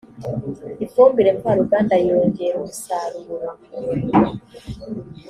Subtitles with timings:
[0.85, 3.49] ifumbire mvaruganda yongra umusaruro.